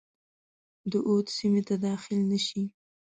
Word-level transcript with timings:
د 0.91 0.93
اود 1.09 1.25
سیمي 1.37 1.61
ته 1.67 1.75
داخل 1.85 2.19
نه 2.31 2.39
شي. 2.45 2.63